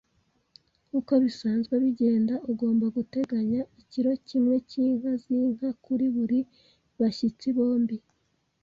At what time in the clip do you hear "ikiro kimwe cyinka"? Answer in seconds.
3.81-5.09